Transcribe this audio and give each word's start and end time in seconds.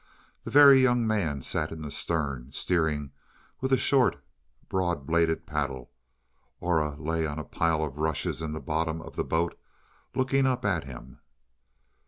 The 0.45 0.49
Very 0.49 0.81
Young 0.81 1.05
Man 1.05 1.43
sat 1.43 1.71
in 1.71 1.83
the 1.83 1.91
stern, 1.91 2.51
steering 2.51 3.11
with 3.59 3.71
a 3.71 3.77
short, 3.77 4.15
broad 4.67 5.05
bladed 5.05 5.45
paddle; 5.45 5.91
Aura 6.59 6.95
lay 6.99 7.27
on 7.27 7.37
a 7.37 7.43
pile 7.43 7.83
of 7.83 7.99
rushes 7.99 8.41
in 8.41 8.51
the 8.53 8.59
bottom 8.61 8.99
of 8.99 9.15
the 9.15 9.23
boat, 9.23 9.55
looking 10.15 10.47
up 10.47 10.65
at 10.65 10.85
him. 10.85 11.19